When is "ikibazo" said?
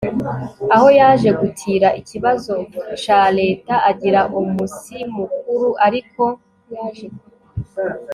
1.99-2.53